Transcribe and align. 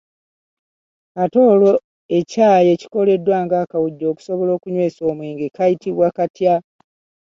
Ate 1.21 1.39
olwo 1.51 1.71
ekyayi 2.17 2.67
ekikoleddwa 2.75 3.35
ng'akawujjo 3.45 4.05
okusobola 4.11 4.51
okukinywesa 4.53 5.01
omwenge 5.11 5.47
kayitibwa 5.55 6.07
katya? 6.17 6.55